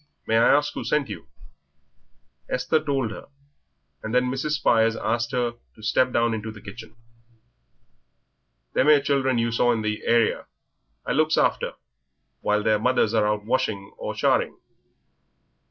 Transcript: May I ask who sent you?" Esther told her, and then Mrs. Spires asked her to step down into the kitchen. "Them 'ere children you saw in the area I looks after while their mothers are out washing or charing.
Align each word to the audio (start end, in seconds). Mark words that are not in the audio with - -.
May 0.25 0.35
I 0.37 0.49
ask 0.53 0.73
who 0.73 0.83
sent 0.83 1.09
you?" 1.09 1.27
Esther 2.49 2.83
told 2.83 3.11
her, 3.11 3.27
and 4.01 4.15
then 4.15 4.31
Mrs. 4.31 4.53
Spires 4.53 4.95
asked 4.95 5.31
her 5.31 5.53
to 5.75 5.83
step 5.83 6.11
down 6.11 6.33
into 6.33 6.49
the 6.49 6.59
kitchen. 6.59 6.95
"Them 8.73 8.87
'ere 8.87 9.01
children 9.03 9.37
you 9.37 9.51
saw 9.51 9.71
in 9.71 9.83
the 9.83 10.01
area 10.03 10.47
I 11.05 11.11
looks 11.11 11.37
after 11.37 11.73
while 12.39 12.63
their 12.63 12.79
mothers 12.79 13.13
are 13.13 13.27
out 13.27 13.45
washing 13.45 13.93
or 13.95 14.15
charing. 14.15 14.57